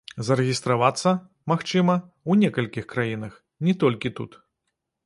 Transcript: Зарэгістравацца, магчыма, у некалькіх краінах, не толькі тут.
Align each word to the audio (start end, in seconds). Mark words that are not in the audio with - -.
Зарэгістравацца, 0.27 1.13
магчыма, 1.53 1.99
у 2.33 2.39
некалькіх 2.43 2.91
краінах, 2.95 3.39
не 3.69 3.73
толькі 3.87 4.17
тут. 4.21 4.31